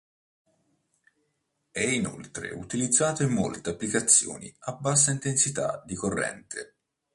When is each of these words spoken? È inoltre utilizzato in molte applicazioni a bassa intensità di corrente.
È 1.69 1.79
inoltre 1.79 2.49
utilizzato 2.53 3.21
in 3.21 3.29
molte 3.29 3.69
applicazioni 3.69 4.51
a 4.61 4.71
bassa 4.73 5.11
intensità 5.11 5.83
di 5.85 5.93
corrente. 5.93 6.75